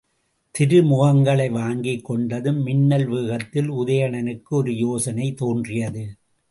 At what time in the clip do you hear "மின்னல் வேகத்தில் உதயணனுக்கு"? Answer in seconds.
2.63-4.49